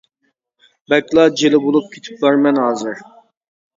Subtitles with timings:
[0.93, 3.09] بەكلا جىلە بولۇپ كېتىپ بارىمەن ھازىر.